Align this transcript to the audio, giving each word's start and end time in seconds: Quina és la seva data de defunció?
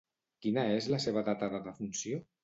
Quina 0.45 0.61
és 0.77 0.87
la 0.93 0.99
seva 1.03 1.23
data 1.27 1.49
de 1.57 1.59
defunció? 1.67 2.23